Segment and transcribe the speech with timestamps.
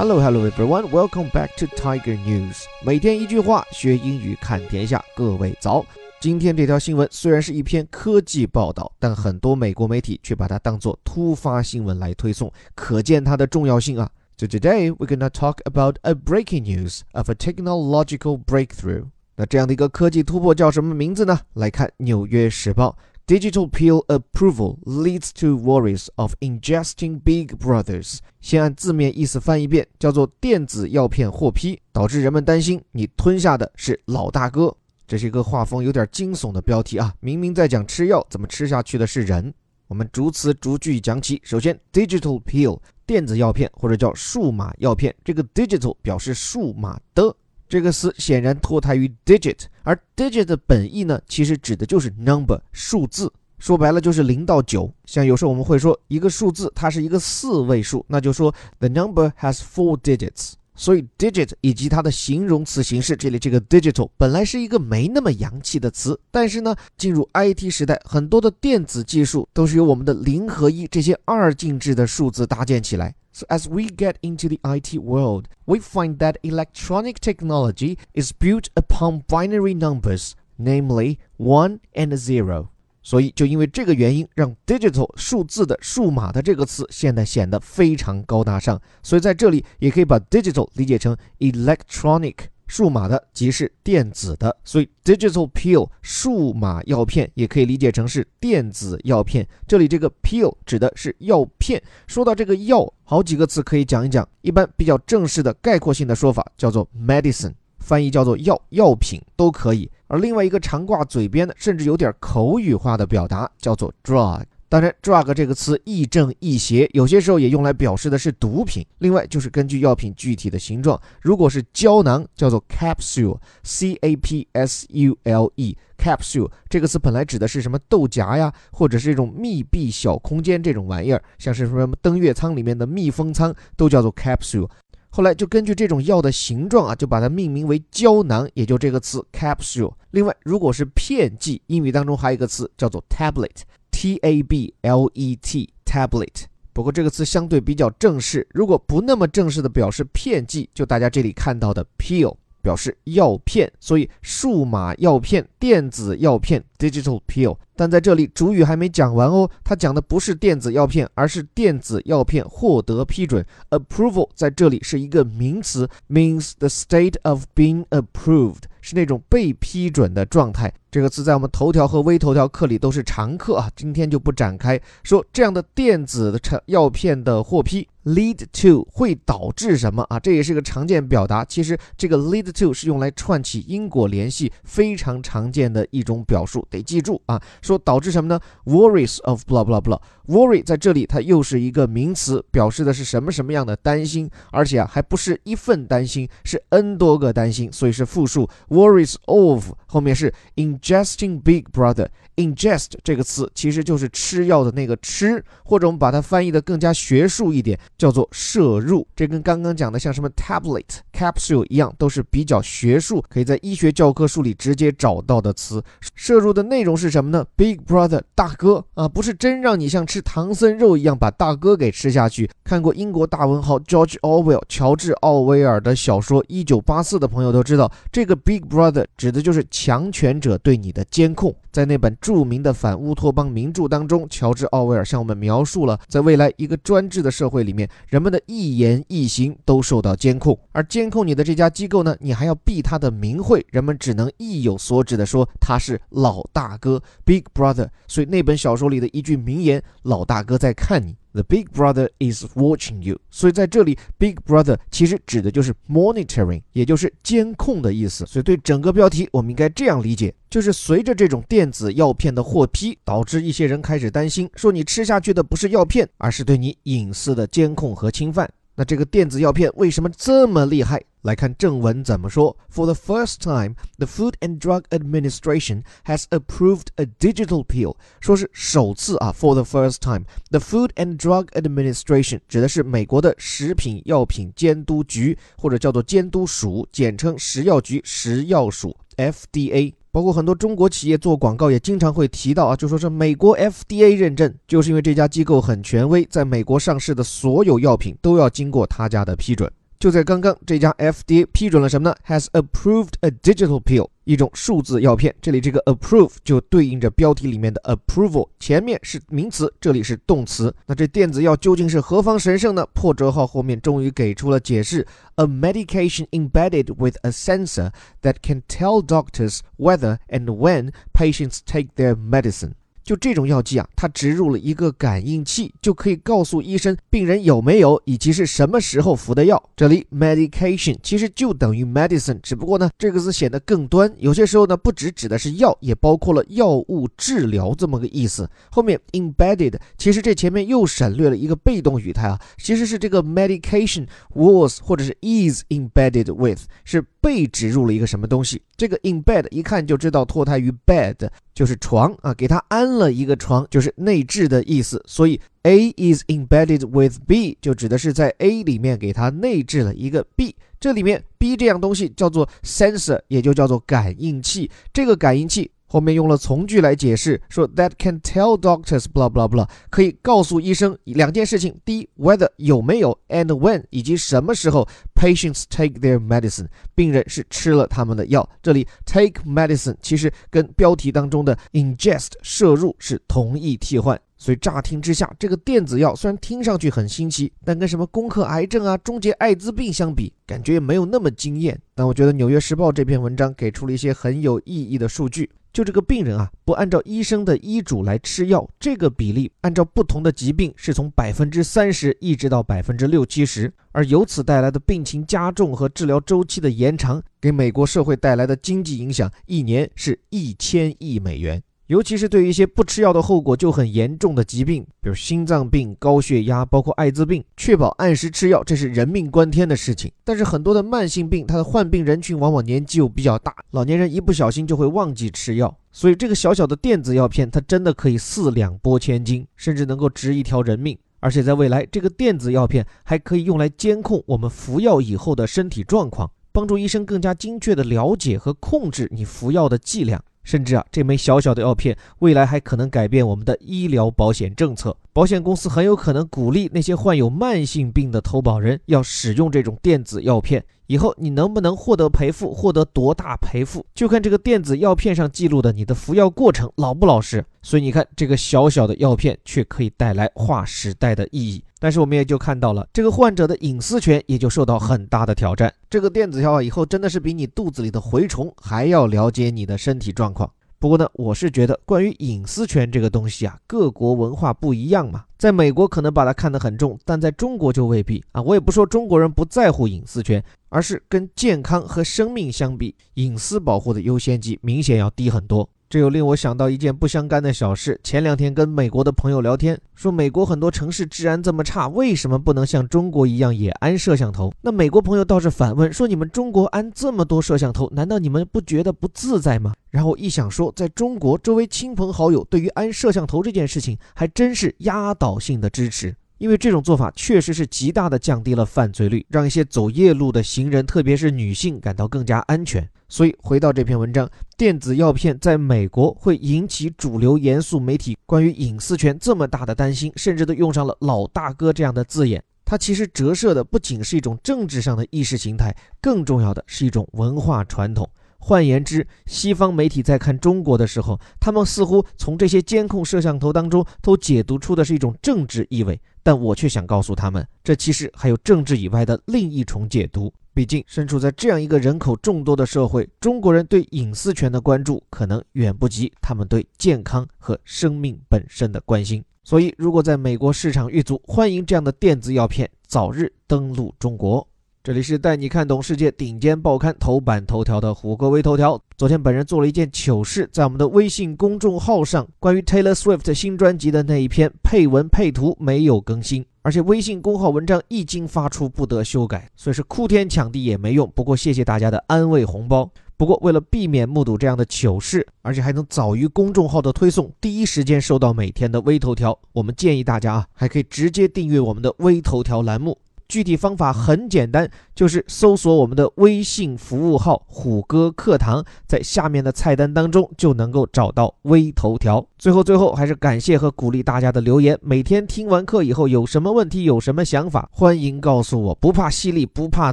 [0.00, 0.90] Hello, hello everyone.
[0.90, 2.64] Welcome back to Tiger News.
[2.82, 5.04] 每天一句话，学英语看天下。
[5.14, 5.84] 各位早。
[6.18, 14.10] 今天这条新闻虽然是一篇科技报道，但很多美国媒体却把它当作突发新闻来推送，可见它的重要性啊。
[14.38, 19.04] So today we're gonna talk about a breaking news of a technological breakthrough.
[19.36, 21.40] 那这样的一个科技突破叫什么名字呢？
[21.52, 22.96] 来看《纽约时报》。
[23.26, 28.18] Digital pill approval leads to worries of ingesting Big Brothers。
[28.40, 34.76] 先按字面意思翻一遍，叫做电子药片获批，导致人们担心你吞下的是老大哥。
[35.06, 37.14] 这是一个画风有点惊悚的标题啊！
[37.20, 39.52] 明明在讲吃药，怎么吃下去的是人？
[39.86, 41.40] 我们逐词逐句讲起。
[41.44, 47.34] 首先，digital pill 电子药片或者叫数码药片，这个 digital 表示数码的。
[47.70, 54.92] 这个词显然脱胎于 digit，而 digit 的本意呢，其实指的就是 number 数字，说白了就是零到九。
[55.06, 60.54] 像有时候我们会说一个数字它是一个四位数，那就说 the number has four digits。
[60.79, 73.15] 所以 digit 以及它的形容词形式，这里这个 digital 本来是一个没那么洋气的词，但是呢，进入 IT 时代，很多的电子技术都是由我们的零和一这些二进制的数字搭建起来。
[73.31, 79.23] So as we get into the IT world, we find that electronic technology is built upon
[79.27, 82.67] binary numbers, namely one and zero.
[83.02, 88.80] 所以就因为这个原因，让 digital 数字的数码的这个词现在显得非常高大上。
[89.02, 92.34] 所以在这里也可以把 digital 理解成 electronic。
[92.66, 99.44] 数码的即是电子的，所以 digital pill 数码药片也可以理解成是电子药片。
[99.66, 101.82] 这里这个 pill 指的是药片。
[102.06, 104.24] 说到这个药，好几个词可以讲一讲。
[104.42, 109.90] 一般比较正式的概括性的说法叫做 medicine，翻译叫做药药品都可以。
[110.06, 114.42] 而另外一个常挂嘴边的，甚至有点口语化的表达叫做 drug。
[114.68, 118.86] 当然，drug 这个词亦正亦邪，有些时候也用来表示的是毒品。
[118.98, 134.68] 另外，就是根据药品具体的形状，如果是胶囊，叫做 capsule，c a p s u l e，capsule 这个词本来指的是什么豆荚呀，或者是这种密闭小空间这种玩意儿，像是什么登月舱里面的密封舱都叫做 capsule。
[135.10, 139.92] 后来就根据这种药的形状啊，就把它命名为胶囊，也就这个词 capsule。
[140.12, 143.50] 另外，如果是片剂，英语当中还有一个词叫做 tablet。
[143.92, 148.46] T A B L E T tablet，不过这个词相对比较正式。
[148.52, 157.56] 如果不那么正式的表示片剂，就大家这里看到的 pill 表示药片，所以数码药片、电子药片 digital pill。
[157.76, 163.44] 但在这里主语还没讲完哦，它讲的不是电子药片，而是电子药片获得批准。
[163.70, 168.64] Approval 在这里是一个名词，means the state of being approved。
[168.82, 175.22] 是那种被批准的状态，这个词在我们头条和微头条课里都是常客啊，今天就不展开说。
[175.30, 180.18] 这样的电子的药片的获批，lead to 会导致什么啊？
[180.18, 181.44] 这也是个常见表达。
[181.44, 187.40] 其实这个 lead to 是用来串起因果联系，非常常见的一种表述，得记住啊。
[187.60, 190.00] 说导致什么呢？Worries of blah blah blah。
[190.26, 198.48] Worry 在这里它又是一个名词，表示的是什么什么样的担心，而且啊还不是一份担心，是 n 多个担心，所以是复数。
[198.68, 202.08] Worries of 后面是 ingesting big brother。
[202.36, 209.06] ingest 这个词其实就是吃药的那个吃，或者我们把它翻译的更加学术一点，叫做摄入。
[209.14, 215.82] 这跟刚刚讲的像什么 tablet、capsule 一样，都是比较学术，可以在医学教科书里直接找到的词。
[216.14, 222.50] 摄入的内容是什么呢？Big brother 大哥啊，不是真让你像吃唐僧肉一样把大哥给吃下去。
[222.64, 231.54] 看过英国大文豪 George Orwell 乔治奥威尔的小说《一九八四》的朋友都知道，这个 Big brother 指的就是强权者对你的监控。
[231.72, 247.88] 在那本著名的反乌托邦名著当中，乔治·奥威尔向我们描述了，在未来一个专制的社会里面，人们的一言一行都受到监控，而监控你的这家机构呢，你还要避他的名讳，人们只能意有所指的说他是老大哥 （Big Brother）。
[248.06, 258.26] 所以那本小说里的一句名言：“老大哥在看你。” The big brother is watching you，所以在这里，big brother 其实指的就是 monitoring，也就是监控的意思。
[258.26, 268.50] 所以对整个标题，我们应该这样理解：就是随着这种电子药片的获批，导致一些人开始担心，说你吃下去的不是药片，而是对你隐私的监控和侵犯。
[268.80, 271.04] 那这个电子药片为什么这么厉害？
[271.20, 272.56] 来看正文怎么说。
[272.72, 277.96] For the first time, the Food and Drug Administration has approved a digital pill。
[278.20, 279.34] 说是首次啊。
[279.38, 289.92] For the first time, the Food and Drug Administration 指的是美国的食品药品监督局，或者叫做监督署，简称食药局、食药署 （FDA）。
[290.12, 299.70] 包括很多中国企业做广告也经常会提到啊，就说是美国 FDA 认证，就是因为这家机构很权威，在美国上市的所有药品都要经过他家的批准。
[299.99, 302.15] 就在刚刚，这家 FDA 批准了什么呢？
[302.27, 305.33] Has approved a digital pill，一种数字药片。
[305.41, 310.75] 这里这个 approve 就对应着标题里面的 approval，前面是名词，这里是动词。
[310.85, 312.85] 那这电子药究竟是何方神圣呢？
[312.93, 317.91] 破折号后面终于给出了解释：a medication embedded with a sensor
[318.21, 322.73] that can tell doctors whether and when patients take their medicine。
[323.10, 329.60] 就这种药剂啊，它植入了一个感应器，就可以告诉医生病人有没有以及是什么时候服的药。
[329.74, 334.14] 这里 medication 其实就等于 medicine，只不过呢这个字显得更端。
[334.18, 338.48] 有些时候呢不只指的是药，也包括了药物治疗这么个意思。
[338.70, 347.04] 后面 embedded 其实这前面又省略了一个被动语态啊，其实是这个 medication was 或者是 is embedded with 是。
[347.22, 348.62] 被植入了一个什么东西？
[348.80, 355.04] 这个 in bed 一看就知道脱胎于 bed，就是床啊，给它安了一个床，就是内置的意思。
[355.06, 360.56] 所以 A is embedded with B 就指的是在 A 里面给它内置了一个 B。
[360.80, 364.70] 这里面 B 这样东西叫做 sensor，也就叫做感应器。
[364.94, 365.70] 这个感应器。
[365.92, 378.48] 后面用了从句来解释，说 that can tell doctors blah blah blah，可以告诉医生两件事情：第一，whether 有没有，and when 以及什么时候 patients take their medicine，病人是吃了他们的药。
[378.62, 391.76] 这里 take medicine 其实跟标题当中的 ingest 摄入是同义替换，所以乍听之下，这个电子药虽然听上去很新奇，但跟什么攻克癌症啊、终结艾滋病相比，感觉也没有那么惊艳。
[391.96, 395.50] 但我觉得《纽约时报》这篇文章给出了一些很有意义的数据。
[395.72, 411.62] 就这个病人啊，不按照医生的医嘱来吃药，这个比例按照不同的疾病是从百分之三十一直到百分之六七十，而由此带来的病情加重和治疗周期的延长，给美国社会带来的经济影响，一年是一千亿美元。
[411.90, 420.08] 尤其是对于一些不吃药的后果就很严重的疾病，比如心脏病、高血压，包括艾滋病，确保按时吃药，这是人命关天的事情。
[420.22, 430.96] 但是很多的慢性病，它的患病人群往往年纪又比较大，老年人一不小心就会忘记吃药，所以这个小小的电子药片，它真的可以四两拨千斤，甚至能够值一条人命。
[431.18, 440.22] 而且在未来，这个电子药片还可以用来监控我们服药以后的身体状况，帮助医生更加精确地了解和控制你服药的剂量。
[440.42, 444.96] 甚至啊，这枚小小的药片，未来还可能改变我们的医疗保险政策。
[445.12, 450.64] 保险公司很有可能鼓励那些患有慢性病的投保人要使用这种电子药片。
[450.86, 457.44] 以后你能不能获得赔付，获得多大赔付，就看这个电子药片上记录的你的服药过程老不老实。
[457.62, 461.62] 所以你看，这个小小的药片却可以带来划时代的意义。
[461.80, 465.74] 但是我们也就看到了，这个患者的隐私权也就受到很大的挑战。
[465.88, 470.48] 这个电子药，以后真的是比你肚子里的蛔虫还要了解你的身体状况。
[470.78, 475.24] 不过呢，我是觉得关于隐私权这个东西啊，各国文化不一样嘛。
[475.36, 478.40] 在美国可能把它看得很重，但在中国就未必啊。
[478.40, 485.68] 我也不说中国人不在乎隐私权，而是跟健康和生命相比，隐私保护的优先级明显要低很多。
[485.90, 488.00] 这又令我想到一件不相干的小事。
[488.04, 494.52] 前两天跟美国的朋友聊天，说美国很多城市治安这么差，为什么不能像中国一样也安摄像头？
[494.60, 512.88] 那美国朋友倒是反问说：“你们中国安这么多摄像头，难道你们不觉得不自在吗？”然后一想说，在中国周围亲朋好友对于安摄像头这件事情还真是压倒性的支持，因为这种做法确实是极大的降低了犯罪率，让一些走夜路的行人，特别是女性感到更加安全。
[513.10, 522.42] 所以回到这篇文章，电子药片在美国会引起主流严肃媒体关于隐私权这么大的担心，甚至都用上了“老大哥”这样的字眼。
[522.64, 528.08] 它其实折射的不仅是一种政治上的意识形态，更重要的是一种文化传统。
[528.42, 540.32] 换言之，西方媒体在看中国的时候，他们似乎从这些监控摄像头当中都解读出的是一种政治意味，但我却想告诉他们，这其实还有政治以外的另一重解读。
[540.52, 549.24] 毕竟，身处在这样一个人口众多的社会，中国人对隐私权的关注可能远不及他们对健康和生命本身的关心。
[549.44, 554.46] 所以，如果在美国市场遇阻，欢迎这样的电子药片早日登陆中国。
[554.82, 558.80] 这里是带你看懂世界顶尖报刊头版头条的虎哥微头条。
[558.96, 571.12] 昨天本人做了一件糗事，在我们的微信公众号上，关于 Taylor Swift 新专辑的那一篇配文配图没有更新，而且微信公号文章一经发出不得修改，所以是哭天抢地也没用。
[571.14, 572.90] 不过谢谢大家的安慰红包。
[573.18, 582.96] 不过为了避免目睹这样的糗事，而且还能早于公众号的推送，第一时间收到每天的微头条，我们建议大家啊，还可以直接订阅我们的微头条栏目。
[583.30, 592.26] 具体方法很简单，就是搜索我们的微信服务号“虎哥课堂”，在下面的菜单当中就能够找到微头条。
[592.36, 594.76] 最后，最后还是感谢和鼓励大家的留言。
[594.82, 599.92] 每天听完课以后有什么问题，有什么想法，欢迎告诉我，不怕犀利，不怕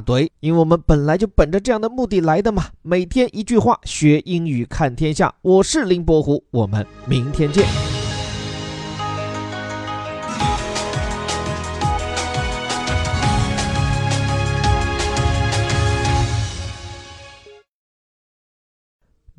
[0.00, 2.64] 怼，因为我们本来就本着这样的目的来的嘛。
[2.82, 5.32] 每天一句话，学英语看天下。
[5.42, 7.97] 我是林伯虎，我们明天见。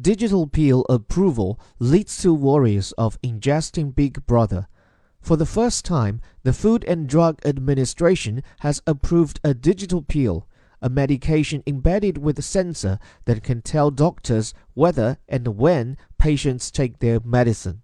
[0.01, 4.69] Digital pill approval leads to worries of ingesting Big Brother.
[5.19, 10.47] For the first time, the Food and Drug Administration has approved a digital pill,
[10.81, 16.99] a medication embedded with a sensor that can tell doctors whether and when patients take
[16.99, 17.81] their medicine.